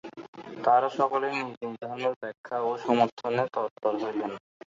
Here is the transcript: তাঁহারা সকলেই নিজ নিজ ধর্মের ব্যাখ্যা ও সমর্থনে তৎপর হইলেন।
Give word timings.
তাঁহারা 0.63 0.89
সকলেই 0.99 1.33
নিজ 1.39 1.55
নিজ 1.61 1.75
ধর্মের 1.81 2.13
ব্যাখ্যা 2.21 2.57
ও 2.61 2.71
সমর্থনে 2.85 3.43
তৎপর 3.55 3.93
হইলেন। 4.03 4.31